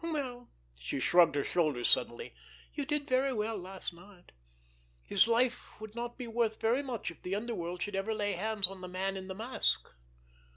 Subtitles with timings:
[0.03, 4.31] Well"—she shrugged her shoulders suddenly—"you did very well last night.
[5.03, 8.65] His life would not be worth very much if the underworld should ever lay hands
[8.67, 9.91] on the man in the mask.